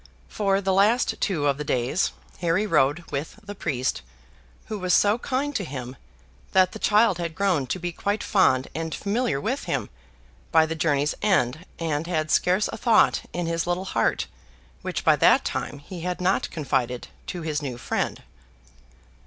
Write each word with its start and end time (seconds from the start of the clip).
For 0.27 0.61
the 0.61 0.73
last 0.73 1.21
two 1.21 1.45
of 1.45 1.59
the 1.59 1.63
days 1.63 2.11
Harry 2.39 2.65
rode 2.65 3.01
with 3.11 3.37
the 3.43 3.53
priest, 3.53 4.01
who 4.65 4.79
was 4.79 4.95
so 4.95 5.19
kind 5.19 5.55
to 5.55 5.63
him, 5.63 5.95
that 6.53 6.71
the 6.71 6.79
child 6.79 7.19
had 7.19 7.35
grown 7.35 7.67
to 7.67 7.77
be 7.77 7.91
quite 7.91 8.23
fond 8.23 8.67
and 8.73 8.95
familiar 8.95 9.39
with 9.39 9.65
him 9.65 9.91
by 10.51 10.65
the 10.65 10.73
journey's 10.73 11.13
end, 11.21 11.67
and 11.77 12.07
had 12.07 12.31
scarce 12.31 12.67
a 12.69 12.77
thought 12.77 13.21
in 13.31 13.45
his 13.45 13.67
little 13.67 13.85
heart 13.85 14.25
which 14.81 15.03
by 15.05 15.15
that 15.17 15.45
time 15.45 15.77
he 15.77 16.01
had 16.01 16.19
not 16.19 16.49
confided 16.49 17.09
to 17.27 17.43
his 17.43 17.61
new 17.61 17.77
friend. 17.77 18.23